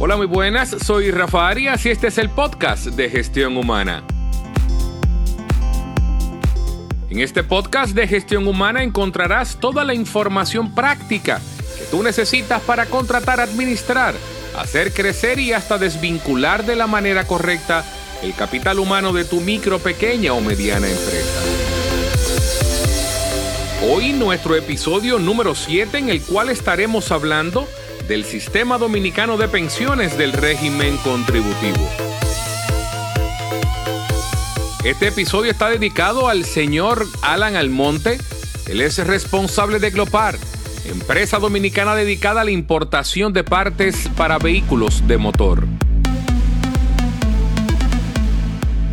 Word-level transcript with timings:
Hola, 0.00 0.16
muy 0.16 0.26
buenas, 0.26 0.76
soy 0.86 1.10
Rafa 1.10 1.48
Arias 1.48 1.84
y 1.84 1.90
este 1.90 2.06
es 2.06 2.18
el 2.18 2.30
podcast 2.30 2.84
de 2.86 3.10
Gestión 3.10 3.56
Humana. 3.56 4.04
En 7.10 7.18
este 7.18 7.42
podcast 7.42 7.96
de 7.96 8.06
Gestión 8.06 8.46
Humana 8.46 8.84
encontrarás 8.84 9.58
toda 9.58 9.82
la 9.82 9.94
información 9.94 10.72
práctica 10.72 11.40
que 11.76 11.84
tú 11.90 12.04
necesitas 12.04 12.62
para 12.62 12.86
contratar, 12.86 13.40
administrar, 13.40 14.14
hacer 14.56 14.92
crecer 14.92 15.40
y 15.40 15.52
hasta 15.52 15.78
desvincular 15.78 16.64
de 16.64 16.76
la 16.76 16.86
manera 16.86 17.26
correcta 17.26 17.84
el 18.22 18.34
capital 18.34 18.78
humano 18.78 19.12
de 19.12 19.24
tu 19.24 19.40
micro, 19.40 19.80
pequeña 19.80 20.32
o 20.32 20.40
mediana 20.40 20.86
empresa. 20.86 21.67
Hoy 23.80 24.12
nuestro 24.12 24.56
episodio 24.56 25.20
número 25.20 25.54
7 25.54 25.98
en 25.98 26.08
el 26.08 26.20
cual 26.20 26.48
estaremos 26.48 27.12
hablando 27.12 27.68
del 28.08 28.24
Sistema 28.24 28.76
Dominicano 28.76 29.36
de 29.36 29.46
Pensiones 29.46 30.18
del 30.18 30.32
régimen 30.32 30.96
contributivo. 30.96 31.88
Este 34.82 35.06
episodio 35.06 35.52
está 35.52 35.70
dedicado 35.70 36.28
al 36.28 36.44
señor 36.44 37.06
Alan 37.22 37.54
Almonte. 37.54 38.18
Él 38.66 38.80
es 38.80 38.98
responsable 39.06 39.78
de 39.78 39.90
Glopar, 39.90 40.36
empresa 40.84 41.38
dominicana 41.38 41.94
dedicada 41.94 42.40
a 42.40 42.44
la 42.44 42.50
importación 42.50 43.32
de 43.32 43.44
partes 43.44 44.08
para 44.16 44.38
vehículos 44.38 45.06
de 45.06 45.18
motor. 45.18 45.68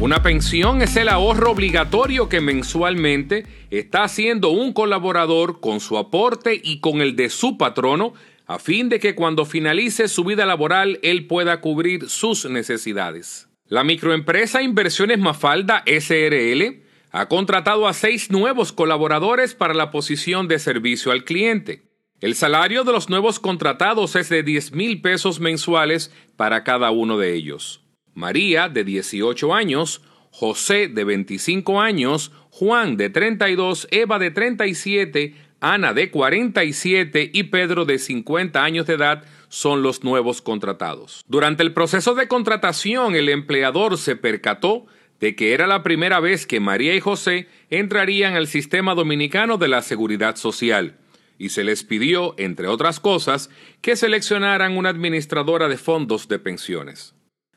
Una 0.05 0.21
pensión 0.21 0.83
es 0.83 0.95
el 0.97 1.09
ahorro 1.09 1.49
obligatorio 1.49 2.29
que 2.29 2.39
mensualmente 2.39 3.47
está 3.71 4.03
haciendo 4.03 4.49
un 4.49 4.71
colaborador 4.71 5.59
con 5.59 5.79
su 5.79 5.97
aporte 5.97 6.61
y 6.63 6.79
con 6.79 7.01
el 7.01 7.15
de 7.15 7.31
su 7.31 7.57
patrono 7.57 8.13
a 8.45 8.59
fin 8.59 8.87
de 8.87 8.99
que 8.99 9.15
cuando 9.15 9.45
finalice 9.45 10.07
su 10.07 10.23
vida 10.23 10.45
laboral 10.45 10.99
él 11.01 11.25
pueda 11.25 11.59
cubrir 11.59 12.07
sus 12.07 12.47
necesidades. 12.47 13.49
La 13.67 13.83
microempresa 13.83 14.61
Inversiones 14.61 15.17
Mafalda 15.17 15.83
SRL 15.87 16.83
ha 17.09 17.27
contratado 17.27 17.87
a 17.87 17.93
seis 17.93 18.29
nuevos 18.29 18.73
colaboradores 18.73 19.55
para 19.55 19.73
la 19.73 19.89
posición 19.89 20.47
de 20.47 20.59
servicio 20.59 21.13
al 21.13 21.23
cliente. 21.23 21.81
El 22.21 22.35
salario 22.35 22.83
de 22.83 22.91
los 22.91 23.09
nuevos 23.09 23.39
contratados 23.39 24.15
es 24.15 24.29
de 24.29 24.43
10 24.43 24.71
mil 24.73 25.01
pesos 25.01 25.39
mensuales 25.39 26.13
para 26.35 26.63
cada 26.63 26.91
uno 26.91 27.17
de 27.17 27.33
ellos. 27.33 27.84
María, 28.15 28.69
de 28.69 28.83
18 28.83 29.53
años, 29.53 30.01
José, 30.31 30.87
de 30.87 31.03
25 31.03 31.79
años, 31.79 32.31
Juan, 32.49 32.97
de 32.97 33.09
32, 33.09 33.87
Eva, 33.91 34.17
de 34.17 34.31
37, 34.31 35.35
Ana 35.59 35.93
de 35.93 36.11
47 36.11 37.31
y 37.33 37.43
Pedro 37.43 37.85
de 37.85 37.97
50 37.97 38.63
años 38.63 38.85
de 38.85 38.93
edad 38.93 39.23
son 39.49 39.81
los 39.81 40.03
nuevos 40.03 40.41
contratados. 40.41 41.23
Durante 41.27 41.63
el 41.63 41.73
proceso 41.73 42.13
de 42.13 42.27
contratación, 42.27 43.15
el 43.15 43.29
empleador 43.29 43.97
se 43.97 44.15
percató 44.15 44.85
de 45.19 45.35
que 45.35 45.53
era 45.53 45.65
la 45.65 45.81
primera 45.81 46.19
vez 46.19 46.45
que 46.45 46.59
María 46.59 46.93
y 46.93 46.99
José 46.99 47.47
entrarían 47.69 48.35
al 48.35 48.47
sistema 48.47 48.93
dominicano 48.93 49.57
de 49.57 49.69
la 49.69 49.81
seguridad 49.81 50.35
social 50.35 50.97
y 51.39 51.49
se 51.49 51.63
les 51.63 51.83
pidió, 51.83 52.35
entre 52.37 52.67
otras 52.67 52.99
cosas, 52.99 53.49
que 53.81 53.95
seleccionaran 53.95 54.77
una 54.77 54.89
administradora 54.89 55.67
de 55.67 55.77
fondos 55.77 56.27
de 56.27 56.37
pensiones. 56.37 57.14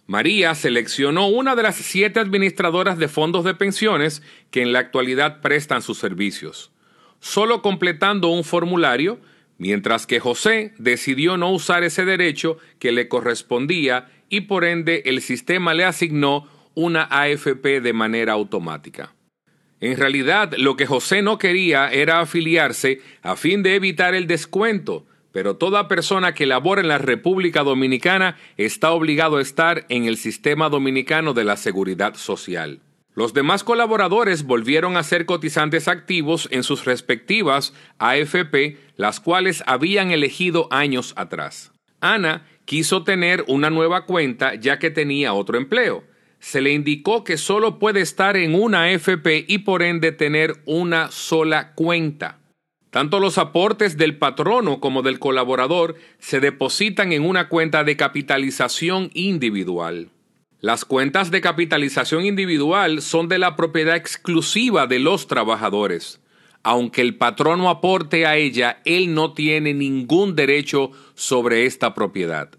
María 0.08 0.56
seleccionó 0.56 1.28
una 1.28 1.54
de 1.54 1.62
las 1.62 1.76
siete 1.76 2.18
administradoras 2.18 2.98
de 2.98 3.06
fondos 3.06 3.44
de 3.44 3.54
pensiones 3.54 4.22
que 4.50 4.62
en 4.62 4.72
la 4.72 4.80
actualidad 4.80 5.40
prestan 5.40 5.82
sus 5.82 5.98
servicios 5.98 6.72
solo 7.20 7.62
completando 7.62 8.28
un 8.28 8.44
formulario, 8.44 9.18
mientras 9.58 10.06
que 10.06 10.20
José 10.20 10.72
decidió 10.78 11.36
no 11.36 11.50
usar 11.50 11.82
ese 11.84 12.04
derecho 12.04 12.58
que 12.78 12.92
le 12.92 13.08
correspondía 13.08 14.08
y 14.28 14.42
por 14.42 14.64
ende 14.64 15.02
el 15.06 15.20
sistema 15.20 15.74
le 15.74 15.84
asignó 15.84 16.48
una 16.74 17.04
AFP 17.10 17.80
de 17.80 17.92
manera 17.92 18.34
automática. 18.34 19.14
En 19.80 19.96
realidad, 19.96 20.54
lo 20.56 20.76
que 20.76 20.86
José 20.86 21.22
no 21.22 21.38
quería 21.38 21.90
era 21.90 22.20
afiliarse 22.20 23.00
a 23.22 23.36
fin 23.36 23.62
de 23.62 23.76
evitar 23.76 24.14
el 24.14 24.26
descuento, 24.26 25.06
pero 25.32 25.56
toda 25.56 25.88
persona 25.88 26.34
que 26.34 26.46
labora 26.46 26.80
en 26.80 26.88
la 26.88 26.98
República 26.98 27.62
Dominicana 27.62 28.36
está 28.56 28.90
obligado 28.92 29.36
a 29.36 29.42
estar 29.42 29.86
en 29.88 30.04
el 30.04 30.16
sistema 30.16 30.68
dominicano 30.68 31.34
de 31.34 31.44
la 31.44 31.56
seguridad 31.56 32.14
social. 32.14 32.80
Los 33.14 33.34
demás 33.34 33.64
colaboradores 33.64 34.44
volvieron 34.44 34.96
a 34.96 35.02
ser 35.02 35.26
cotizantes 35.26 35.88
activos 35.88 36.48
en 36.52 36.62
sus 36.62 36.84
respectivas 36.84 37.74
AFP, 37.98 38.78
las 38.96 39.18
cuales 39.18 39.64
habían 39.66 40.12
elegido 40.12 40.68
años 40.70 41.14
atrás. 41.16 41.72
Ana 42.00 42.46
quiso 42.64 43.02
tener 43.02 43.44
una 43.48 43.70
nueva 43.70 44.06
cuenta 44.06 44.54
ya 44.54 44.78
que 44.78 44.90
tenía 44.90 45.32
otro 45.32 45.58
empleo. 45.58 46.04
Se 46.38 46.60
le 46.60 46.72
indicó 46.72 47.24
que 47.24 47.38
solo 47.38 47.80
puede 47.80 48.02
estar 48.02 48.36
en 48.36 48.54
una 48.54 48.84
AFP 48.84 49.46
y 49.48 49.58
por 49.58 49.82
ende 49.82 50.12
tener 50.12 50.62
una 50.64 51.10
sola 51.10 51.72
cuenta. 51.74 52.37
Tanto 52.90 53.20
los 53.20 53.36
aportes 53.36 53.98
del 53.98 54.16
patrono 54.16 54.80
como 54.80 55.02
del 55.02 55.18
colaborador 55.18 55.96
se 56.18 56.40
depositan 56.40 57.12
en 57.12 57.24
una 57.24 57.48
cuenta 57.48 57.84
de 57.84 57.96
capitalización 57.96 59.10
individual. 59.12 60.10
Las 60.60 60.84
cuentas 60.84 61.30
de 61.30 61.40
capitalización 61.40 62.24
individual 62.24 63.02
son 63.02 63.28
de 63.28 63.38
la 63.38 63.56
propiedad 63.56 63.94
exclusiva 63.94 64.86
de 64.86 64.98
los 64.98 65.26
trabajadores. 65.26 66.20
Aunque 66.62 67.02
el 67.02 67.16
patrono 67.16 67.70
aporte 67.70 68.26
a 68.26 68.36
ella, 68.36 68.80
él 68.84 69.14
no 69.14 69.34
tiene 69.34 69.74
ningún 69.74 70.34
derecho 70.34 70.90
sobre 71.14 71.66
esta 71.66 71.94
propiedad. 71.94 72.50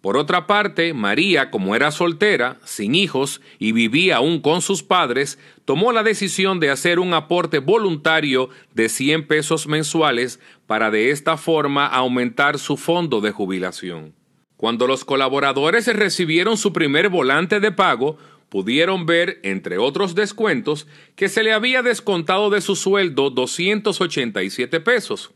Por 0.00 0.16
otra 0.16 0.46
parte, 0.46 0.94
María, 0.94 1.50
como 1.50 1.74
era 1.74 1.90
soltera, 1.90 2.58
sin 2.64 2.94
hijos 2.94 3.40
y 3.58 3.72
vivía 3.72 4.18
aún 4.18 4.40
con 4.40 4.62
sus 4.62 4.84
padres, 4.84 5.40
tomó 5.64 5.90
la 5.90 6.04
decisión 6.04 6.60
de 6.60 6.70
hacer 6.70 7.00
un 7.00 7.14
aporte 7.14 7.58
voluntario 7.58 8.48
de 8.74 8.88
100 8.88 9.26
pesos 9.26 9.66
mensuales 9.66 10.38
para 10.68 10.92
de 10.92 11.10
esta 11.10 11.36
forma 11.36 11.86
aumentar 11.86 12.60
su 12.60 12.76
fondo 12.76 13.20
de 13.20 13.32
jubilación. 13.32 14.14
Cuando 14.56 14.86
los 14.86 15.04
colaboradores 15.04 15.86
recibieron 15.88 16.56
su 16.56 16.72
primer 16.72 17.08
volante 17.08 17.58
de 17.58 17.72
pago, 17.72 18.18
pudieron 18.48 19.04
ver, 19.04 19.40
entre 19.42 19.78
otros 19.78 20.14
descuentos, 20.14 20.86
que 21.16 21.28
se 21.28 21.42
le 21.42 21.52
había 21.52 21.82
descontado 21.82 22.50
de 22.50 22.60
su 22.60 22.76
sueldo 22.76 23.30
287 23.30 24.80
pesos, 24.80 25.32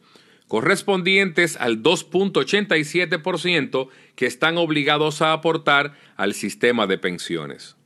correspondientes 0.53 1.57
al 1.57 1.83
2.87% 1.83 3.89
que 4.15 4.27
están 4.27 4.59
obligados 4.59 5.23
a 5.23 5.33
aportar 5.33 5.95
al 6.15 6.35
sistema 6.35 6.87
de 6.87 6.99
pensiones. 6.99 7.79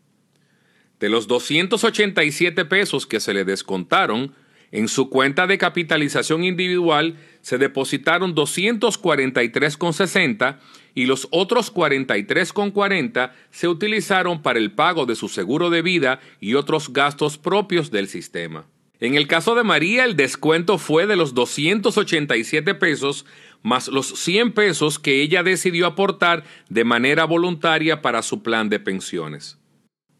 De 0.98 1.08
los 1.08 1.28
287 1.28 2.64
pesos 2.64 3.06
que 3.06 3.20
se 3.20 3.34
le 3.34 3.44
descontaron, 3.44 4.34
en 4.72 4.88
su 4.88 5.10
cuenta 5.10 5.46
de 5.46 5.58
capitalización 5.58 6.42
individual 6.42 7.14
se 7.40 7.56
depositaron 7.56 8.34
243,60 8.34 10.58
y 10.92 11.06
los 11.06 11.28
otros 11.30 11.72
43,40 11.72 13.30
se 13.52 13.68
utilizaron 13.68 14.42
para 14.42 14.58
el 14.58 14.72
pago 14.72 15.06
de 15.06 15.14
su 15.14 15.28
seguro 15.28 15.70
de 15.70 15.82
vida 15.82 16.18
y 16.40 16.54
otros 16.54 16.92
gastos 16.92 17.38
propios 17.38 17.92
del 17.92 18.08
sistema. 18.08 18.66
En 19.00 19.14
el 19.14 19.26
caso 19.26 19.54
de 19.54 19.62
María, 19.62 20.04
el 20.04 20.16
descuento 20.16 20.78
fue 20.78 21.06
de 21.06 21.16
los 21.16 21.34
287 21.34 22.74
pesos 22.74 23.26
más 23.62 23.88
los 23.88 24.06
100 24.06 24.52
pesos 24.52 24.98
que 24.98 25.22
ella 25.22 25.42
decidió 25.42 25.86
aportar 25.86 26.44
de 26.68 26.84
manera 26.84 27.24
voluntaria 27.24 28.00
para 28.00 28.22
su 28.22 28.42
plan 28.42 28.68
de 28.68 28.78
pensiones. 28.78 29.58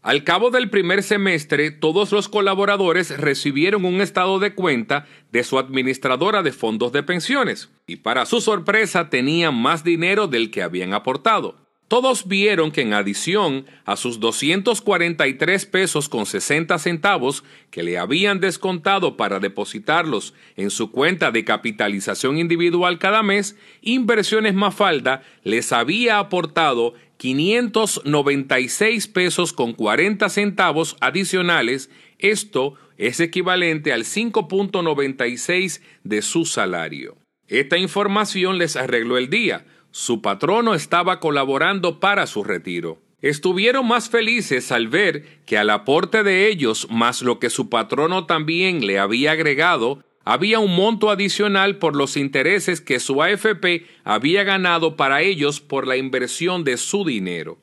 Al 0.03 0.25
cabo 0.25 0.51
del 0.51 0.71
primer 0.71 1.03
semestre, 1.03 1.71
todos 1.71 2.13
los 2.13 2.29
colaboradores 2.29 3.17
recibieron 3.19 3.85
un 3.85 4.01
estado 4.01 4.39
de 4.39 4.55
cuenta 4.55 5.07
de 5.33 5.43
su 5.43 5.59
administradora 5.59 6.43
de 6.43 6.53
fondos 6.53 6.93
de 6.93 7.03
pensiones 7.03 7.71
y 7.87 7.97
para 7.97 8.27
su 8.27 8.41
sorpresa 8.41 9.11
tenían 9.11 9.55
más 9.55 9.85
dinero 9.85 10.29
del 10.29 10.51
que 10.51 10.63
habían 10.63 10.93
aportado. 10.93 11.66
Todos 11.89 12.27
vieron 12.27 12.73
que 12.73 12.81
en 12.81 12.95
adición 12.95 13.65
a 13.85 13.97
sus 13.97 14.19
243 14.19 15.67
pesos 15.67 16.09
con 16.09 16.27
60 16.27 16.77
centavos 16.81 17.45
que 17.71 17.85
le 17.85 17.97
habían 17.97 18.41
descontado 18.41 19.17
para 19.17 19.39
depositarlos 19.39 20.35
en 20.57 20.71
su 20.71 20.91
cuenta 20.91 21.31
de 21.31 21.45
capitalización 21.45 22.39
individual 22.39 22.99
cada 22.99 23.23
mes, 23.23 23.57
Inversiones 23.83 24.55
Mafalda 24.55 25.23
les 25.45 25.73
había 25.73 26.19
aportado 26.19 26.95
596 27.19 29.07
pesos 29.07 29.53
con 29.53 29.73
40 29.73 30.29
centavos 30.29 30.97
adicionales. 31.01 31.89
Esto 32.19 32.75
es 32.99 33.21
equivalente 33.21 33.93
al 33.93 34.03
5.96 34.03 35.81
de 36.03 36.23
su 36.23 36.47
salario. 36.47 37.17
Esta 37.47 37.79
información 37.79 38.59
les 38.59 38.75
arregló 38.75 39.19
el 39.19 39.31
día. 39.31 39.65
Su 39.99 40.21
patrono 40.21 40.75
estaba 40.75 41.21
colaborando 41.21 42.01
para 42.01 42.27
su 42.27 42.45
retiro. 42.45 42.99
Estuvieron 43.23 43.89
más 43.89 44.11
felices 44.11 44.71
al 44.71 44.89
ver 44.89 45.41
que 45.47 45.57
al 45.57 45.71
aporte 45.71 46.23
de 46.23 46.51
ellos, 46.51 46.87
más 46.91 47.23
lo 47.23 47.39
que 47.39 47.49
su 47.49 47.71
patrono 47.71 48.27
también 48.27 48.87
le 48.87 48.99
había 48.99 49.33
agregado, 49.33 50.05
había 50.23 50.59
un 50.59 50.77
monto 50.77 51.09
adicional 51.09 51.79
por 51.79 51.97
los 51.97 52.19
intereses 52.19 52.83
que 52.83 53.01
su 53.01 53.23
AFP 53.23 53.87
había 54.05 54.45
ganado 54.45 54.97
para 54.97 55.23
ellos 55.23 55.63
por 55.63 55.87
la 55.87 55.97
inversión 55.97 56.63
de 56.63 56.77
su 56.77 57.07
dinero. 57.07 57.57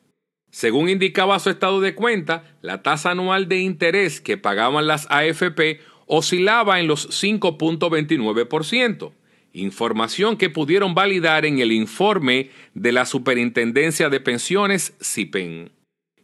Según 0.50 0.88
indicaba 0.88 1.38
su 1.38 1.50
estado 1.50 1.80
de 1.80 1.94
cuenta, 1.94 2.56
la 2.62 2.82
tasa 2.82 3.12
anual 3.12 3.48
de 3.48 3.60
interés 3.60 4.20
que 4.20 4.38
pagaban 4.38 4.88
las 4.88 5.06
AFP 5.08 5.78
oscilaba 6.06 6.80
en 6.80 6.88
los 6.88 7.08
5.29%, 7.10 9.12
información 9.54 10.36
que 10.36 10.50
pudieron 10.50 10.94
validar 10.94 11.46
en 11.46 11.60
el 11.60 11.72
informe 11.72 12.50
de 12.74 12.92
la 12.92 13.06
Superintendencia 13.06 14.10
de 14.10 14.20
Pensiones 14.20 14.92
CIPEN. 15.00 15.70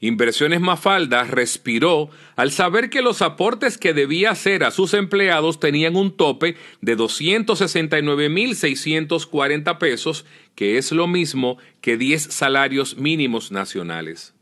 Inversiones 0.02 0.60
Mafalda 0.60 1.24
respiró 1.24 2.08
al 2.34 2.52
saber 2.52 2.88
que 2.88 3.02
los 3.02 3.20
aportes 3.20 3.76
que 3.76 3.92
debía 3.92 4.30
hacer 4.30 4.64
a 4.64 4.70
sus 4.70 4.94
empleados 4.94 5.60
tenían 5.60 5.94
un 5.94 6.16
tope 6.16 6.56
de 6.80 6.96
269.640 6.96 9.78
pesos, 9.78 10.24
que 10.54 10.78
es 10.78 10.90
lo 10.92 11.06
mismo 11.06 11.58
que 11.82 11.98
10 11.98 12.22
salarios 12.22 12.96
mínimos 12.96 13.52
nacionales. 13.52 14.34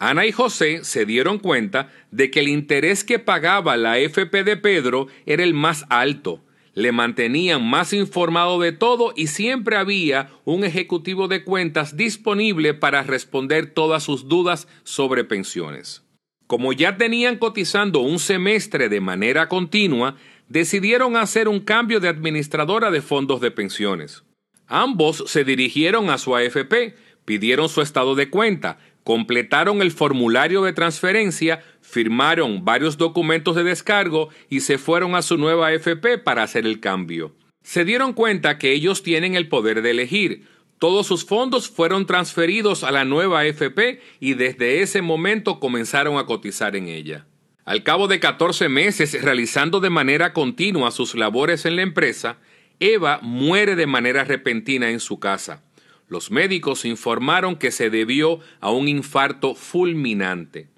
Ana 0.00 0.26
y 0.26 0.32
José 0.32 0.82
se 0.82 1.04
dieron 1.04 1.38
cuenta 1.38 1.92
de 2.10 2.32
que 2.32 2.40
el 2.40 2.48
interés 2.48 3.04
que 3.04 3.20
pagaba 3.20 3.76
la 3.76 3.98
FP 3.98 4.42
de 4.42 4.56
Pedro 4.56 5.06
era 5.24 5.44
el 5.44 5.54
más 5.54 5.86
alto, 5.88 6.42
le 6.74 6.92
mantenían 6.92 7.68
más 7.68 7.92
informado 7.92 8.60
de 8.60 8.72
todo 8.72 9.12
y 9.16 9.26
siempre 9.26 9.76
había 9.76 10.30
un 10.44 10.64
ejecutivo 10.64 11.28
de 11.28 11.44
cuentas 11.44 11.96
disponible 11.96 12.74
para 12.74 13.02
responder 13.02 13.72
todas 13.72 14.02
sus 14.02 14.28
dudas 14.28 14.68
sobre 14.84 15.24
pensiones. 15.24 16.04
Como 16.46 16.72
ya 16.72 16.96
tenían 16.96 17.36
cotizando 17.38 18.00
un 18.00 18.18
semestre 18.18 18.88
de 18.88 19.00
manera 19.00 19.48
continua, 19.48 20.16
decidieron 20.48 21.16
hacer 21.16 21.48
un 21.48 21.60
cambio 21.60 22.00
de 22.00 22.08
administradora 22.08 22.90
de 22.90 23.02
fondos 23.02 23.40
de 23.40 23.50
pensiones. 23.50 24.24
Ambos 24.66 25.24
se 25.26 25.44
dirigieron 25.44 26.10
a 26.10 26.18
su 26.18 26.34
AFP, 26.34 26.94
pidieron 27.24 27.68
su 27.68 27.82
estado 27.82 28.14
de 28.14 28.30
cuenta, 28.30 28.78
completaron 29.04 29.82
el 29.82 29.90
formulario 29.90 30.62
de 30.62 30.72
transferencia, 30.72 31.62
firmaron 31.80 32.64
varios 32.64 32.98
documentos 32.98 33.56
de 33.56 33.64
descargo 33.64 34.28
y 34.48 34.60
se 34.60 34.78
fueron 34.78 35.14
a 35.14 35.22
su 35.22 35.36
nueva 35.36 35.68
AFP 35.68 36.18
para 36.18 36.42
hacer 36.42 36.66
el 36.66 36.80
cambio. 36.80 37.34
Se 37.62 37.84
dieron 37.84 38.12
cuenta 38.12 38.58
que 38.58 38.72
ellos 38.72 39.02
tienen 39.02 39.34
el 39.34 39.48
poder 39.48 39.82
de 39.82 39.90
elegir. 39.90 40.46
Todos 40.78 41.06
sus 41.06 41.24
fondos 41.24 41.68
fueron 41.68 42.06
transferidos 42.06 42.84
a 42.84 42.90
la 42.90 43.04
nueva 43.04 43.40
AFP 43.40 44.00
y 44.18 44.34
desde 44.34 44.80
ese 44.80 45.02
momento 45.02 45.60
comenzaron 45.60 46.16
a 46.18 46.24
cotizar 46.24 46.74
en 46.74 46.88
ella. 46.88 47.26
Al 47.64 47.82
cabo 47.82 48.08
de 48.08 48.18
14 48.18 48.68
meses 48.68 49.22
realizando 49.22 49.80
de 49.80 49.90
manera 49.90 50.32
continua 50.32 50.90
sus 50.90 51.14
labores 51.14 51.66
en 51.66 51.76
la 51.76 51.82
empresa, 51.82 52.38
Eva 52.80 53.20
muere 53.22 53.76
de 53.76 53.86
manera 53.86 54.24
repentina 54.24 54.90
en 54.90 55.00
su 55.00 55.20
casa. 55.20 55.62
Los 56.10 56.32
médicos 56.32 56.84
informaron 56.84 57.54
que 57.54 57.70
se 57.70 57.88
debió 57.88 58.40
a 58.58 58.72
un 58.72 58.88
infarto 58.88 59.54
fulminante. 59.54 60.68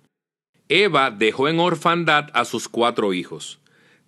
Eva 0.68 1.10
dejó 1.10 1.48
en 1.48 1.58
orfandad 1.58 2.26
a 2.34 2.44
sus 2.44 2.68
cuatro 2.68 3.14
hijos. 3.14 3.58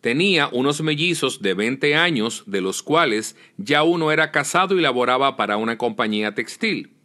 Tenía 0.02 0.48
unos 0.52 0.82
mellizos 0.82 1.40
de 1.40 1.54
20 1.54 1.96
años, 1.96 2.44
de 2.46 2.60
los 2.60 2.82
cuales 2.82 3.36
ya 3.56 3.84
uno 3.84 4.12
era 4.12 4.32
casado 4.32 4.78
y 4.78 4.82
laboraba 4.82 5.36
para 5.36 5.56
una 5.56 5.78
compañía 5.78 6.34
textil. 6.34 6.98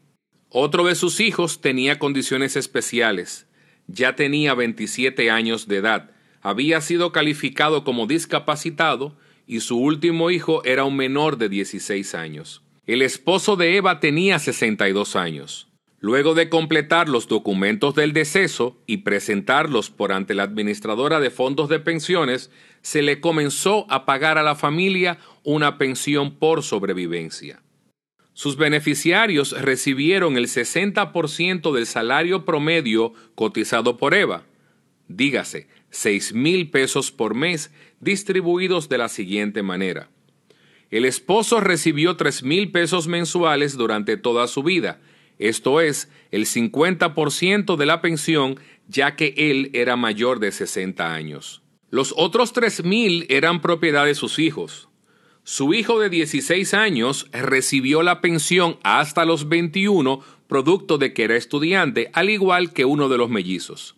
Otro 0.50 0.84
de 0.84 0.96
sus 0.96 1.22
hijos 1.22 1.62
tenía 1.62 1.98
condiciones 1.98 2.58
especiales. 2.58 3.48
Ya 3.88 4.18
tenía 4.18 4.54
27 4.54 5.32
años 5.32 5.70
de 5.70 5.78
edad, 5.78 6.12
había 6.42 6.82
sido 6.82 7.14
calificado 7.14 7.86
como 7.86 8.06
discapacitado 8.06 9.18
y 9.48 9.62
su 9.62 9.78
último 9.78 10.30
hijo 10.30 10.62
era 10.66 10.84
un 10.84 10.98
menor 10.98 11.38
de 11.38 11.48
16 11.48 12.16
años. 12.16 12.64
El 12.90 13.04
esposo 13.04 13.56
de 13.56 13.78
Eva 13.78 14.00
tenía 14.00 14.40
62 14.40 15.16
años. 15.16 15.68
Luego 16.00 16.34
de 16.34 16.50
completar 16.50 17.08
los 17.08 17.28
documentos 17.28 17.94
del 17.94 18.14
deceso 18.14 18.82
y 18.88 18.98
presentarlos 19.04 19.92
por 19.92 20.12
ante 20.12 20.34
la 20.34 20.42
administradora 20.42 21.20
de 21.20 21.30
fondos 21.30 21.70
de 21.70 21.80
pensiones, 21.80 22.50
se 22.82 23.04
le 23.04 23.22
comenzó 23.22 23.86
a 23.92 24.08
pagar 24.08 24.40
a 24.40 24.42
la 24.42 24.56
familia 24.56 25.20
una 25.44 25.78
pensión 25.78 26.40
por 26.40 26.64
sobrevivencia. 26.64 27.62
Sus 28.34 28.58
beneficiarios 28.58 29.52
recibieron 29.62 30.36
el 30.36 30.48
60% 30.48 31.72
del 31.72 31.86
salario 31.86 32.44
promedio 32.44 33.14
cotizado 33.36 33.98
por 33.98 34.16
Eva, 34.16 34.46
dígase, 35.08 35.68
6 35.92 36.34
mil 36.34 36.72
pesos 36.72 37.12
por 37.12 37.36
mes, 37.36 37.72
distribuidos 38.00 38.90
de 38.90 38.98
la 38.98 39.10
siguiente 39.10 39.62
manera. 39.62 40.10
El 40.92 41.06
esposo 41.06 41.60
recibió 41.60 42.16
tres 42.16 42.44
mil 42.44 42.72
pesos 42.72 43.08
mensuales 43.08 43.78
durante 43.78 44.18
toda 44.18 44.48
su 44.48 44.64
vida, 44.64 45.00
esto 45.40 45.80
es, 45.80 46.10
el 46.32 46.46
50% 46.46 47.78
de 47.78 47.86
la 47.86 48.02
pensión, 48.02 48.60
ya 48.88 49.16
que 49.16 49.34
él 49.38 49.72
era 49.74 49.96
mayor 49.96 50.40
de 50.40 50.52
60 50.52 51.14
años. 51.14 51.64
Los 51.90 52.14
otros 52.18 52.52
tres 52.52 52.84
mil 52.84 53.26
eran 53.30 53.62
propiedad 53.62 54.06
de 54.06 54.16
sus 54.16 54.38
hijos. 54.38 54.90
Su 55.44 55.74
hijo 55.74 56.00
de 56.00 56.10
16 56.10 56.74
años 56.74 57.28
recibió 57.32 58.04
la 58.04 58.20
pensión 58.20 58.78
hasta 58.84 59.26
los 59.26 59.48
21, 59.48 60.20
producto 60.48 60.98
de 60.98 61.14
que 61.14 61.24
era 61.24 61.38
estudiante, 61.38 62.12
al 62.14 62.30
igual 62.30 62.74
que 62.74 62.86
uno 62.86 63.08
de 63.08 63.18
los 63.18 63.30
mellizos. 63.30 63.96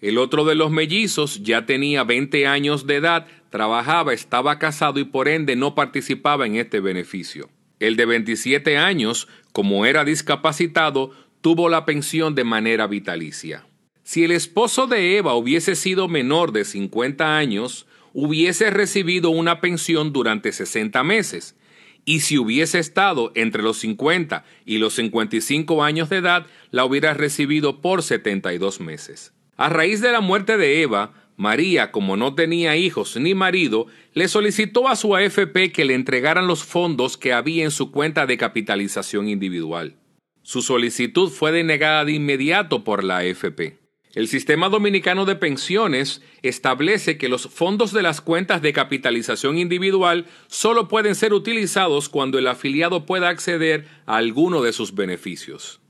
El 0.00 0.16
otro 0.16 0.44
de 0.44 0.54
los 0.54 0.70
mellizos 0.70 1.42
ya 1.42 1.66
tenía 1.66 2.04
20 2.04 2.46
años 2.46 2.86
de 2.86 2.96
edad, 2.96 3.26
trabajaba, 3.50 4.12
estaba 4.12 4.58
casado 4.58 5.00
y 5.00 5.04
por 5.04 5.28
ende 5.28 5.56
no 5.56 5.74
participaba 5.74 6.46
en 6.46 6.56
este 6.56 6.80
beneficio. 6.80 7.50
El 7.80 7.96
de 7.96 8.06
27 8.06 8.76
años, 8.76 9.28
como 9.52 9.86
era 9.86 10.04
discapacitado, 10.04 11.12
tuvo 11.40 11.68
la 11.68 11.84
pensión 11.84 12.34
de 12.34 12.44
manera 12.44 12.86
vitalicia. 12.86 13.66
Si 14.02 14.24
el 14.24 14.30
esposo 14.30 14.86
de 14.86 15.16
Eva 15.18 15.34
hubiese 15.34 15.76
sido 15.76 16.08
menor 16.08 16.52
de 16.52 16.64
50 16.64 17.36
años, 17.36 17.86
hubiese 18.12 18.70
recibido 18.70 19.30
una 19.30 19.60
pensión 19.60 20.12
durante 20.12 20.50
60 20.50 21.04
meses, 21.04 21.56
y 22.04 22.20
si 22.20 22.38
hubiese 22.38 22.78
estado 22.78 23.32
entre 23.34 23.62
los 23.62 23.78
50 23.80 24.44
y 24.64 24.78
los 24.78 24.94
55 24.94 25.84
años 25.84 26.08
de 26.08 26.16
edad, 26.16 26.46
la 26.70 26.86
hubiera 26.86 27.12
recibido 27.12 27.82
por 27.82 28.02
72 28.02 28.80
meses. 28.80 29.34
A 29.58 29.68
raíz 29.68 30.00
de 30.00 30.10
la 30.10 30.22
muerte 30.22 30.56
de 30.56 30.80
Eva, 30.80 31.12
María, 31.38 31.92
como 31.92 32.16
no 32.16 32.34
tenía 32.34 32.76
hijos 32.76 33.16
ni 33.16 33.32
marido, 33.32 33.86
le 34.12 34.26
solicitó 34.26 34.88
a 34.88 34.96
su 34.96 35.14
AFP 35.14 35.70
que 35.72 35.84
le 35.84 35.94
entregaran 35.94 36.48
los 36.48 36.64
fondos 36.64 37.16
que 37.16 37.32
había 37.32 37.62
en 37.62 37.70
su 37.70 37.92
cuenta 37.92 38.26
de 38.26 38.36
capitalización 38.36 39.28
individual. 39.28 39.94
Su 40.42 40.62
solicitud 40.62 41.30
fue 41.30 41.52
denegada 41.52 42.04
de 42.04 42.12
inmediato 42.12 42.82
por 42.82 43.04
la 43.04 43.18
AFP. 43.18 43.78
El 44.14 44.26
sistema 44.26 44.68
dominicano 44.68 45.26
de 45.26 45.36
pensiones 45.36 46.22
establece 46.42 47.18
que 47.18 47.28
los 47.28 47.46
fondos 47.46 47.92
de 47.92 48.02
las 48.02 48.20
cuentas 48.20 48.60
de 48.60 48.72
capitalización 48.72 49.58
individual 49.58 50.26
solo 50.48 50.88
pueden 50.88 51.14
ser 51.14 51.32
utilizados 51.32 52.08
cuando 52.08 52.40
el 52.40 52.48
afiliado 52.48 53.06
pueda 53.06 53.28
acceder 53.28 53.86
a 54.06 54.16
alguno 54.16 54.60
de 54.60 54.72
sus 54.72 54.92
beneficios. 54.92 55.80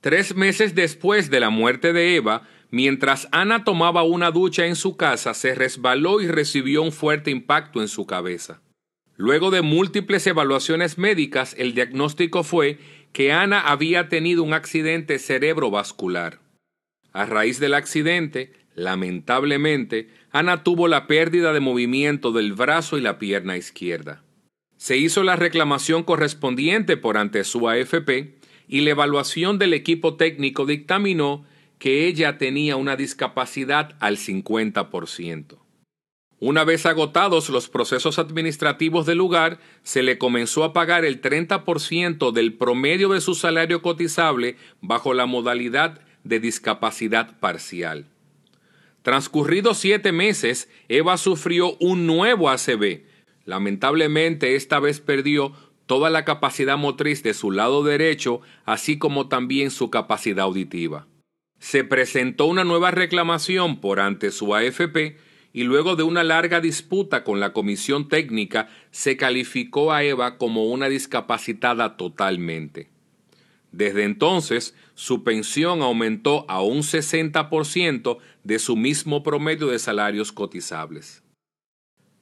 Tres 0.00 0.36
meses 0.36 0.76
después 0.76 1.28
de 1.28 1.40
la 1.40 1.50
muerte 1.50 1.92
de 1.92 2.14
Eva, 2.14 2.46
Mientras 2.72 3.28
Ana 3.32 3.64
tomaba 3.64 4.02
una 4.02 4.30
ducha 4.30 4.64
en 4.66 4.76
su 4.76 4.96
casa, 4.96 5.34
se 5.34 5.54
resbaló 5.54 6.22
y 6.22 6.26
recibió 6.26 6.82
un 6.82 6.90
fuerte 6.90 7.30
impacto 7.30 7.82
en 7.82 7.88
su 7.88 8.06
cabeza. 8.06 8.62
Luego 9.18 9.50
de 9.50 9.60
múltiples 9.60 10.26
evaluaciones 10.26 10.96
médicas, 10.96 11.54
el 11.58 11.74
diagnóstico 11.74 12.42
fue 12.42 12.78
que 13.12 13.30
Ana 13.30 13.60
había 13.60 14.08
tenido 14.08 14.42
un 14.42 14.54
accidente 14.54 15.18
cerebrovascular. 15.18 16.40
A 17.12 17.26
raíz 17.26 17.60
del 17.60 17.74
accidente, 17.74 18.54
lamentablemente, 18.74 20.08
Ana 20.30 20.64
tuvo 20.64 20.88
la 20.88 21.06
pérdida 21.06 21.52
de 21.52 21.60
movimiento 21.60 22.32
del 22.32 22.54
brazo 22.54 22.96
y 22.96 23.02
la 23.02 23.18
pierna 23.18 23.58
izquierda. 23.58 24.24
Se 24.78 24.96
hizo 24.96 25.24
la 25.24 25.36
reclamación 25.36 26.04
correspondiente 26.04 26.96
por 26.96 27.18
ante 27.18 27.44
su 27.44 27.68
AFP 27.68 28.38
y 28.66 28.80
la 28.80 28.90
evaluación 28.90 29.58
del 29.58 29.74
equipo 29.74 30.16
técnico 30.16 30.64
dictaminó 30.64 31.44
que 31.82 32.06
ella 32.06 32.38
tenía 32.38 32.76
una 32.76 32.94
discapacidad 32.94 33.96
al 33.98 34.16
50%. 34.16 35.58
Una 36.38 36.62
vez 36.62 36.86
agotados 36.86 37.48
los 37.48 37.68
procesos 37.68 38.20
administrativos 38.20 39.04
del 39.04 39.18
lugar, 39.18 39.58
se 39.82 40.04
le 40.04 40.16
comenzó 40.16 40.62
a 40.62 40.72
pagar 40.72 41.04
el 41.04 41.20
30% 41.20 42.30
del 42.30 42.52
promedio 42.52 43.08
de 43.08 43.20
su 43.20 43.34
salario 43.34 43.82
cotizable 43.82 44.54
bajo 44.80 45.12
la 45.12 45.26
modalidad 45.26 46.00
de 46.22 46.38
discapacidad 46.38 47.40
parcial. 47.40 48.06
Transcurridos 49.02 49.78
siete 49.78 50.12
meses, 50.12 50.68
Eva 50.88 51.16
sufrió 51.16 51.76
un 51.78 52.06
nuevo 52.06 52.48
ACV. 52.48 53.02
Lamentablemente, 53.44 54.54
esta 54.54 54.78
vez 54.78 55.00
perdió 55.00 55.52
toda 55.86 56.10
la 56.10 56.24
capacidad 56.24 56.78
motriz 56.78 57.24
de 57.24 57.34
su 57.34 57.50
lado 57.50 57.82
derecho, 57.82 58.40
así 58.64 58.98
como 58.98 59.26
también 59.26 59.72
su 59.72 59.90
capacidad 59.90 60.44
auditiva 60.44 61.08
se 61.62 61.84
presentó 61.84 62.46
una 62.46 62.64
nueva 62.64 62.90
reclamación 62.90 63.80
por 63.80 64.00
ante 64.00 64.32
su 64.32 64.52
AFP 64.52 65.16
y 65.52 65.62
luego 65.62 65.94
de 65.94 66.02
una 66.02 66.24
larga 66.24 66.60
disputa 66.60 67.22
con 67.22 67.38
la 67.38 67.52
comisión 67.52 68.08
técnica 68.08 68.68
se 68.90 69.16
calificó 69.16 69.92
a 69.92 70.02
Eva 70.02 70.38
como 70.38 70.64
una 70.64 70.88
discapacitada 70.88 71.96
totalmente. 71.96 72.90
Desde 73.70 74.02
entonces, 74.02 74.74
su 74.96 75.22
pensión 75.22 75.82
aumentó 75.82 76.46
a 76.48 76.62
un 76.62 76.78
60% 76.78 78.18
de 78.42 78.58
su 78.58 78.74
mismo 78.76 79.22
promedio 79.22 79.68
de 79.68 79.78
salarios 79.78 80.32
cotizables. 80.32 81.22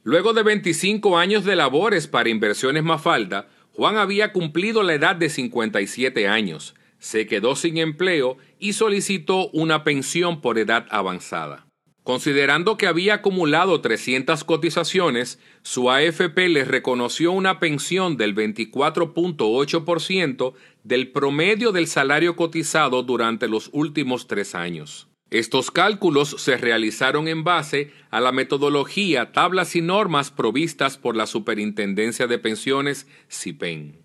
Luego 0.02 0.34
de 0.34 0.42
25 0.42 1.16
años 1.16 1.46
de 1.46 1.56
labores 1.56 2.08
para 2.08 2.28
Inversiones 2.28 2.84
Mafalda, 2.84 3.48
Juan 3.72 3.96
había 3.96 4.34
cumplido 4.34 4.82
la 4.82 4.92
edad 4.92 5.16
de 5.16 5.30
57 5.30 6.28
años, 6.28 6.74
se 6.98 7.26
quedó 7.26 7.56
sin 7.56 7.78
empleo 7.78 8.36
y 8.60 8.74
solicitó 8.74 9.48
una 9.48 9.82
pensión 9.82 10.40
por 10.40 10.56
edad 10.58 10.86
avanzada. 10.90 11.66
Considerando 12.02 12.76
que 12.76 12.86
había 12.86 13.14
acumulado 13.14 13.80
300 13.80 14.44
cotizaciones, 14.44 15.38
su 15.62 15.90
AFP 15.90 16.48
le 16.48 16.64
reconoció 16.64 17.32
una 17.32 17.58
pensión 17.60 18.16
del 18.16 18.34
24.8% 18.34 20.54
del 20.82 21.12
promedio 21.12 21.72
del 21.72 21.86
salario 21.86 22.36
cotizado 22.36 23.02
durante 23.02 23.48
los 23.48 23.68
últimos 23.72 24.26
tres 24.26 24.54
años. 24.54 25.08
Estos 25.30 25.70
cálculos 25.70 26.34
se 26.38 26.56
realizaron 26.56 27.28
en 27.28 27.44
base 27.44 27.92
a 28.10 28.20
la 28.20 28.32
metodología, 28.32 29.30
tablas 29.30 29.76
y 29.76 29.80
normas 29.80 30.32
provistas 30.32 30.98
por 30.98 31.14
la 31.14 31.26
Superintendencia 31.26 32.26
de 32.26 32.38
Pensiones, 32.38 33.06
CIPEN. 33.30 33.99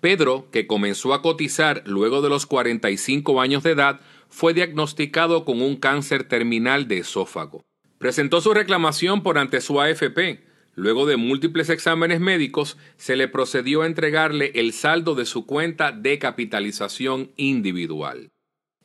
Pedro, 0.00 0.48
que 0.52 0.66
comenzó 0.66 1.12
a 1.12 1.22
cotizar 1.22 1.82
luego 1.84 2.22
de 2.22 2.28
los 2.28 2.46
45 2.46 3.40
años 3.40 3.62
de 3.62 3.72
edad, 3.72 4.00
fue 4.28 4.54
diagnosticado 4.54 5.44
con 5.44 5.60
un 5.60 5.76
cáncer 5.76 6.24
terminal 6.24 6.86
de 6.86 6.98
esófago. 6.98 7.64
Presentó 7.98 8.40
su 8.40 8.54
reclamación 8.54 9.22
por 9.22 9.38
ante 9.38 9.60
su 9.60 9.80
AFP. 9.80 10.44
Luego 10.76 11.06
de 11.06 11.16
múltiples 11.16 11.68
exámenes 11.70 12.20
médicos, 12.20 12.76
se 12.96 13.16
le 13.16 13.26
procedió 13.26 13.82
a 13.82 13.86
entregarle 13.86 14.52
el 14.54 14.72
saldo 14.72 15.16
de 15.16 15.24
su 15.24 15.44
cuenta 15.44 15.90
de 15.90 16.20
capitalización 16.20 17.32
individual. 17.36 18.28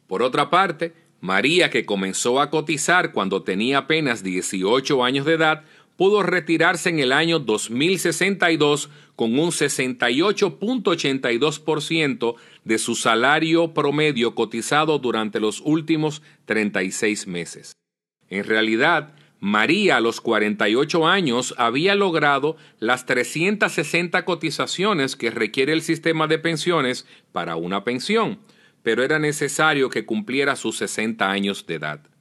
Por 0.08 0.24
otra 0.24 0.50
parte, 0.50 0.93
María, 1.22 1.70
que 1.70 1.86
comenzó 1.86 2.41
a 2.41 2.50
cotizar 2.50 3.12
cuando 3.13 3.43
tenía 3.43 3.77
apenas 3.77 4.24
18 4.24 5.03
años 5.03 5.25
de 5.25 5.36
edad, 5.36 5.63
pudo 5.96 6.24
retirarse 6.24 6.90
en 6.90 6.98
el 7.00 7.12
año 7.12 7.38
2062 7.40 8.90
con 9.16 9.38
un 9.38 9.52
68.82% 9.52 12.36
de 12.64 12.78
su 12.78 12.96
salario 12.96 13.74
promedio 13.74 14.36
cotizado 14.36 15.00
durante 15.00 15.40
los 15.40 15.62
últimos 15.62 16.22
36 16.46 17.26
meses. 17.28 17.74
En 18.30 18.44
realidad, 18.44 19.16
María 19.40 19.98
a 19.98 20.00
los 20.00 20.22
48 20.22 21.06
años 21.06 21.54
había 21.58 21.96
logrado 21.96 22.56
las 22.80 23.06
360 23.06 24.24
cotizaciones 24.24 25.18
que 25.18 25.32
requiere 25.32 25.74
el 25.74 25.82
sistema 25.82 26.28
de 26.28 26.40
pensiones 26.40 27.06
para 27.34 27.58
una 27.58 27.84
pensión, 27.84 28.40
pero 28.84 29.04
era 29.04 29.20
necesario 29.20 29.90
que 29.90 30.06
cumpliera 30.06 30.56
sus 30.56 30.78
60 30.78 31.30
años 31.30 31.68
de 31.68 31.76
edad. 31.76 32.12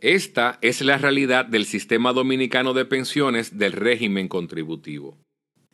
Esta 0.00 0.60
es 0.62 0.80
la 0.80 0.96
realidad 0.96 1.44
del 1.44 1.64
sistema 1.64 2.12
dominicano 2.12 2.72
de 2.72 2.84
pensiones 2.84 3.58
del 3.58 3.72
régimen 3.72 4.28
contributivo. 4.28 5.18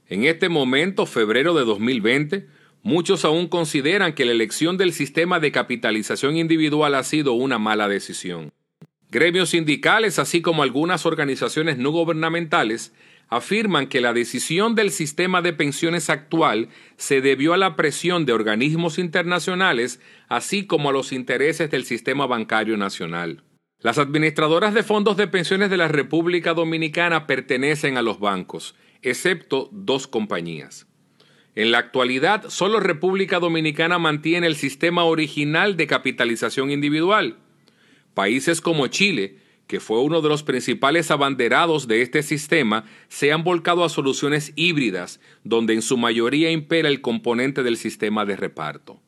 En 0.06 0.24
este 0.24 0.48
momento, 0.48 1.04
febrero 1.04 1.52
de 1.52 1.66
2020, 1.66 2.46
muchos 2.82 3.26
aún 3.26 3.48
consideran 3.48 4.14
que 4.14 4.24
la 4.24 4.32
elección 4.32 4.78
del 4.78 4.94
sistema 4.94 5.40
de 5.40 5.52
capitalización 5.52 6.38
individual 6.38 6.94
ha 6.94 7.02
sido 7.02 7.34
una 7.34 7.58
mala 7.58 7.86
decisión. 7.86 8.54
Gremios 9.10 9.50
sindicales, 9.50 10.18
así 10.18 10.40
como 10.40 10.62
algunas 10.62 11.04
organizaciones 11.04 11.76
no 11.76 11.90
gubernamentales, 11.90 12.94
afirman 13.28 13.88
que 13.88 14.00
la 14.00 14.14
decisión 14.14 14.74
del 14.74 14.90
sistema 14.90 15.42
de 15.42 15.52
pensiones 15.52 16.08
actual 16.08 16.70
se 16.96 17.20
debió 17.20 17.52
a 17.52 17.58
la 17.58 17.76
presión 17.76 18.24
de 18.24 18.32
organismos 18.32 18.98
internacionales, 18.98 20.00
así 20.28 20.66
como 20.66 20.88
a 20.88 20.92
los 20.92 21.12
intereses 21.12 21.70
del 21.70 21.84
sistema 21.84 22.26
bancario 22.26 22.78
nacional. 22.78 23.42
Las 23.84 23.98
administradoras 23.98 24.72
de 24.72 24.82
fondos 24.82 25.18
de 25.18 25.28
pensiones 25.28 25.68
de 25.68 25.76
la 25.76 25.88
República 25.88 26.54
Dominicana 26.54 27.26
pertenecen 27.26 27.98
a 27.98 28.02
los 28.02 28.18
bancos, 28.18 28.74
excepto 29.02 29.68
dos 29.72 30.06
compañías. 30.06 30.86
En 31.54 31.70
la 31.70 31.80
actualidad, 31.80 32.48
solo 32.48 32.80
República 32.80 33.40
Dominicana 33.40 33.98
mantiene 33.98 34.46
el 34.46 34.56
sistema 34.56 35.04
original 35.04 35.76
de 35.76 35.86
capitalización 35.86 36.70
individual. 36.70 37.36
Países 38.14 38.62
como 38.62 38.86
Chile, 38.86 39.36
que 39.66 39.80
fue 39.80 40.00
uno 40.00 40.22
de 40.22 40.30
los 40.30 40.42
principales 40.42 41.10
abanderados 41.10 41.86
de 41.86 42.00
este 42.00 42.22
sistema, 42.22 42.86
se 43.08 43.32
han 43.32 43.44
volcado 43.44 43.84
a 43.84 43.90
soluciones 43.90 44.54
híbridas, 44.56 45.20
donde 45.42 45.74
en 45.74 45.82
su 45.82 45.98
mayoría 45.98 46.50
impera 46.50 46.88
el 46.88 47.02
componente 47.02 47.62
del 47.62 47.76
sistema 47.76 48.24
de 48.24 48.36
reparto. 48.36 49.03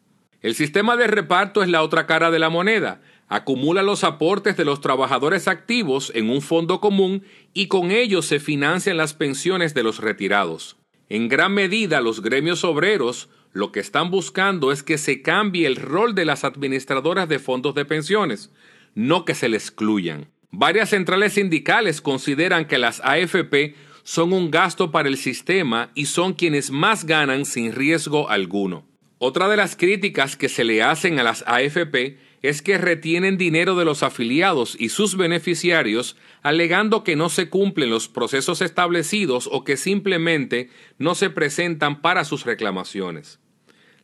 El 0.47 0.55
sistema 0.55 0.97
de 0.97 1.09
reparto 1.09 1.65
es 1.65 1.69
la 1.69 1.83
otra 1.83 2.07
cara 2.07 2.31
de 2.31 2.39
la 2.39 2.51
moneda. 2.51 3.01
Acumula 3.27 3.83
los 3.83 4.05
aportes 4.05 4.57
de 4.57 4.65
los 4.65 4.81
trabajadores 4.81 5.49
activos 5.49 6.13
en 6.15 6.31
un 6.31 6.41
fondo 6.41 6.81
común 6.81 7.25
y 7.53 7.67
con 7.67 7.91
ellos 7.91 8.27
se 8.27 8.39
financian 8.39 8.97
las 8.97 9.13
pensiones 9.13 9.75
de 9.75 9.83
los 9.83 9.99
retirados. 9.99 10.77
En 11.09 11.27
gran 11.27 11.53
medida 11.53 12.01
los 12.01 12.23
gremios 12.23 12.63
obreros 12.63 13.29
lo 13.53 13.73
que 13.73 13.81
están 13.81 14.13
buscando 14.13 14.71
es 14.71 14.85
que 14.85 14.99
se 14.99 15.21
cambie 15.21 15.67
el 15.67 15.75
rol 15.75 16.15
de 16.15 16.25
las 16.25 16.45
administradoras 16.45 17.29
de 17.29 17.41
fondos 17.41 17.75
de 17.75 17.85
pensiones, 17.85 18.53
no 18.95 19.25
que 19.25 19.35
se 19.35 19.49
le 19.49 19.57
excluyan. 19.57 20.31
Varias 20.53 20.91
centrales 20.91 21.33
sindicales 21.33 22.01
consideran 22.01 22.69
que 22.69 22.79
las 22.79 23.01
AFP 23.01 23.75
son 24.05 24.33
un 24.33 24.53
gasto 24.53 24.93
para 24.93 25.09
el 25.09 25.17
sistema 25.17 25.91
y 25.97 26.07
son 26.07 26.35
quienes 26.35 26.71
más 26.71 27.05
ganan 27.05 27.47
sin 27.47 27.73
riesgo 27.73 28.31
alguno. 28.31 28.87
Otra 29.19 29.49
de 29.49 29.57
las 29.57 29.77
críticas 29.77 30.37
que 30.37 30.51
se 30.51 30.63
le 30.63 30.83
hacen 30.83 31.19
a 31.19 31.23
las 31.23 31.43
AFP 31.47 32.19
es 32.43 32.61
que 32.61 32.77
retienen 32.77 33.39
dinero 33.39 33.75
de 33.75 33.87
los 33.87 34.03
afiliados 34.03 34.77
y 34.79 34.91
sus 34.91 35.17
beneficiarios 35.17 36.19
alegando 36.43 37.03
que 37.03 37.17
no 37.17 37.31
se 37.31 37.49
cumplen 37.49 37.89
los 37.89 38.09
procesos 38.09 38.61
establecidos 38.61 39.49
o 39.51 39.65
que 39.65 39.79
simplemente 39.79 40.69
no 40.99 41.15
se 41.15 41.31
presentan 41.31 42.03
para 42.03 42.27
sus 42.27 42.45
reclamaciones. 42.45 43.41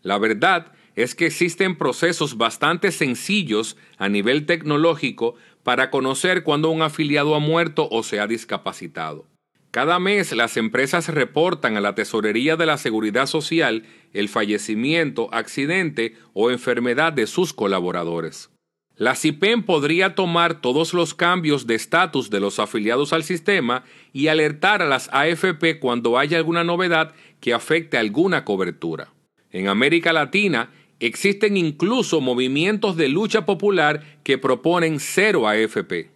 La 0.01 0.17
verdad 0.17 0.73
es 0.97 1.15
que 1.15 1.27
existen 1.27 1.77
procesos 1.77 2.39
bastante 2.39 2.91
sencillos 2.91 3.77
a 3.99 4.09
nivel 4.09 4.47
tecnológico 4.47 5.35
para 5.63 5.91
conocer 5.91 6.43
cuando 6.43 6.71
un 6.71 6.81
afiliado 6.81 7.35
ha 7.35 7.39
muerto 7.39 7.87
o 7.91 8.03
se 8.03 8.19
ha 8.19 8.27
discapacitado. 8.27 9.32
Cada 9.73 9.99
mes 9.99 10.31
las 10.33 10.57
empresas 10.57 11.09
reportan 11.09 11.77
a 11.77 11.81
la 11.81 11.97
Tesorería 11.97 12.57
de 12.57 12.67
la 12.67 12.79
Seguridad 12.79 13.27
Social 13.27 13.85
el 14.13 14.29
fallecimiento, 14.29 15.29
accidente 15.33 16.15
o 16.35 16.51
enfermedad 16.51 17.13
de 17.13 17.27
sus 17.27 17.53
colaboradores. 17.53 18.51
La 18.95 19.17
CIPEN 19.17 19.65
podría 19.65 20.15
tomar 20.15 20.61
todos 20.61 20.95
los 20.95 21.15
cambios 21.15 21.67
de 21.67 21.75
estatus 21.75 22.31
de 22.31 22.39
los 22.39 22.61
afiliados 22.61 23.13
al 23.13 23.25
sistema 23.25 23.83
y 24.13 24.29
alertar 24.29 24.83
a 24.83 24.87
las 24.87 25.09
AFP 25.13 25.81
cuando 25.81 26.19
haya 26.19 26.37
alguna 26.37 26.63
novedad 26.63 27.15
que 27.41 27.53
afecte 27.53 27.97
alguna 27.99 28.45
cobertura. 28.45 29.13
En 29.51 29.67
América 29.67 30.13
Latina, 30.13 30.71
Existen 31.03 31.57
incluso 31.57 32.21
movimientos 32.21 32.97
de 32.97 33.09
lucha 33.09 33.45
popular 33.45 34.21
que 34.23 34.39
proponen 34.39 35.01
cero 35.01 35.49
AFP. 35.49 36.13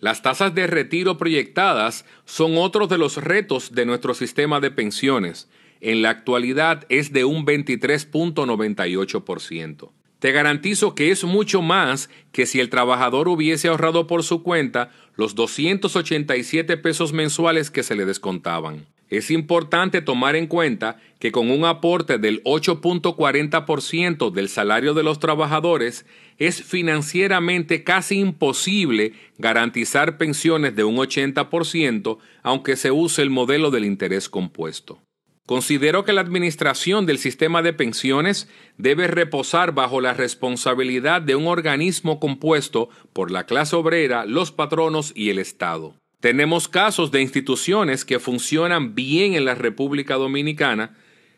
Las 0.00 0.22
tasas 0.22 0.54
de 0.54 0.66
retiro 0.66 1.18
proyectadas 1.18 2.06
son 2.24 2.56
otro 2.56 2.86
de 2.86 2.96
los 2.96 3.18
retos 3.18 3.72
de 3.72 3.84
nuestro 3.84 4.14
sistema 4.14 4.60
de 4.60 4.70
pensiones. 4.70 5.50
En 5.82 6.00
la 6.00 6.08
actualidad 6.10 6.86
es 6.88 7.12
de 7.12 7.24
un 7.24 7.44
23.98%. 7.44 9.90
Te 10.18 10.32
garantizo 10.32 10.94
que 10.94 11.10
es 11.10 11.24
mucho 11.24 11.60
más 11.62 12.08
que 12.32 12.46
si 12.46 12.60
el 12.60 12.70
trabajador 12.70 13.28
hubiese 13.28 13.68
ahorrado 13.68 14.06
por 14.06 14.22
su 14.22 14.42
cuenta 14.42 14.90
los 15.16 15.34
287 15.34 16.76
pesos 16.76 17.12
mensuales 17.12 17.70
que 17.70 17.82
se 17.82 17.94
le 17.94 18.06
descontaban. 18.06 18.86
Es 19.10 19.32
importante 19.32 20.02
tomar 20.02 20.36
en 20.36 20.46
cuenta 20.46 20.98
que 21.18 21.32
con 21.32 21.50
un 21.50 21.64
aporte 21.64 22.18
del 22.18 22.42
8.40% 22.44 24.30
del 24.30 24.48
salario 24.48 24.94
de 24.94 25.02
los 25.02 25.18
trabajadores 25.18 26.06
es 26.38 26.62
financieramente 26.62 27.82
casi 27.82 28.20
imposible 28.20 29.12
garantizar 29.36 30.16
pensiones 30.16 30.76
de 30.76 30.84
un 30.84 30.96
80% 30.96 32.18
aunque 32.44 32.76
se 32.76 32.92
use 32.92 33.20
el 33.22 33.30
modelo 33.30 33.72
del 33.72 33.84
interés 33.84 34.28
compuesto. 34.28 35.00
Considero 35.44 36.04
que 36.04 36.12
la 36.12 36.20
administración 36.20 37.06
del 37.06 37.18
sistema 37.18 37.60
de 37.62 37.72
pensiones 37.72 38.48
debe 38.78 39.08
reposar 39.08 39.74
bajo 39.74 40.00
la 40.00 40.14
responsabilidad 40.14 41.20
de 41.20 41.34
un 41.34 41.48
organismo 41.48 42.20
compuesto 42.20 42.88
por 43.12 43.32
la 43.32 43.46
clase 43.46 43.74
obrera, 43.74 44.24
los 44.24 44.52
patronos 44.52 45.12
y 45.16 45.30
el 45.30 45.40
Estado. 45.40 45.96
Tenemos 46.20 46.68
casos 46.68 47.10
de 47.10 47.22
instituciones 47.22 48.04
que 48.04 48.18
funcionan 48.18 48.94
bien 48.94 49.34
en 49.34 49.46
la 49.46 49.54
República 49.54 50.16
Dominicana, 50.16 50.94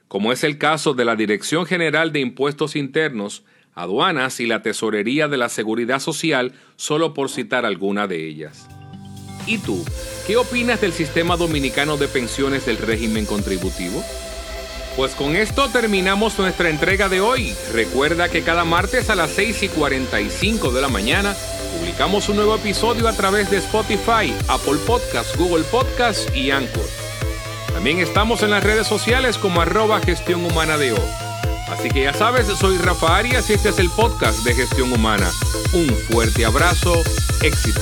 como 0.08 0.32
es 0.32 0.42
el 0.42 0.58
caso 0.58 0.92
de 0.92 1.04
la 1.04 1.14
Dirección 1.14 1.66
General 1.66 2.12
de 2.12 2.18
Impuestos 2.18 2.74
Internos, 2.74 3.44
Aduanas 3.74 4.40
y 4.40 4.46
la 4.46 4.60
Tesorería 4.60 5.28
de 5.28 5.36
la 5.36 5.48
Seguridad 5.48 6.00
Social, 6.00 6.52
solo 6.74 7.14
por 7.14 7.30
citar 7.30 7.64
alguna 7.64 8.08
de 8.08 8.26
ellas. 8.26 8.66
¿Y 9.46 9.58
tú? 9.58 9.84
¿Qué 10.26 10.36
opinas 10.36 10.80
del 10.80 10.92
sistema 10.92 11.36
dominicano 11.36 11.96
de 11.96 12.08
pensiones 12.08 12.66
del 12.66 12.78
régimen 12.78 13.24
contributivo? 13.24 14.04
Pues 14.96 15.14
con 15.14 15.36
esto 15.36 15.68
terminamos 15.70 16.38
nuestra 16.38 16.68
entrega 16.68 17.08
de 17.08 17.20
hoy. 17.20 17.54
Recuerda 17.72 18.28
que 18.28 18.42
cada 18.42 18.64
martes 18.64 19.10
a 19.10 19.14
las 19.14 19.30
6 19.30 19.62
y 19.62 19.68
45 19.68 20.72
de 20.72 20.80
la 20.82 20.88
mañana 20.88 21.34
publicamos 21.82 22.28
un 22.28 22.36
nuevo 22.36 22.54
episodio 22.54 23.08
a 23.08 23.12
través 23.12 23.50
de 23.50 23.56
Spotify, 23.56 24.32
Apple 24.46 24.78
Podcasts, 24.86 25.36
Google 25.36 25.64
Podcasts 25.64 26.28
y 26.32 26.52
Anchor. 26.52 26.88
También 27.72 27.98
estamos 27.98 28.44
en 28.44 28.50
las 28.50 28.62
redes 28.62 28.86
sociales 28.86 29.36
como 29.36 29.60
arroba 29.60 30.00
gestión 30.00 30.44
humana 30.44 30.78
de 30.78 30.92
O. 30.92 31.08
Así 31.68 31.88
que 31.88 32.04
ya 32.04 32.14
sabes, 32.14 32.46
soy 32.46 32.78
Rafa 32.78 33.16
Arias 33.16 33.50
y 33.50 33.54
este 33.54 33.70
es 33.70 33.80
el 33.80 33.90
podcast 33.90 34.44
de 34.44 34.54
Gestión 34.54 34.92
Humana. 34.92 35.28
Un 35.72 35.88
fuerte 36.08 36.44
abrazo, 36.44 37.02
éxito. 37.42 37.80